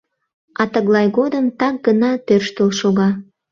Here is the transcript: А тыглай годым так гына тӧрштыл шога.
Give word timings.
А 0.61 0.63
тыглай 0.73 1.07
годым 1.17 1.45
так 1.59 1.75
гына 1.85 2.11
тӧрштыл 2.25 2.69
шога. 2.79 3.09